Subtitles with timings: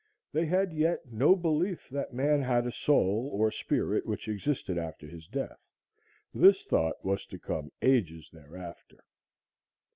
[0.33, 5.05] They had yet no belief that man had a soul or spirit which existed after
[5.05, 5.59] his death.
[6.33, 9.03] This thought was to come ages thereafter.